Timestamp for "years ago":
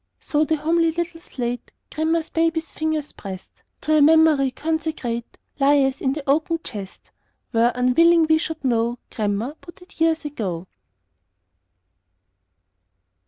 10.01-10.65